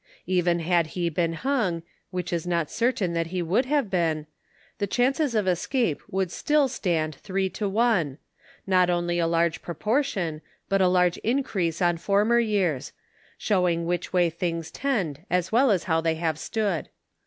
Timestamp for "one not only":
7.69-9.19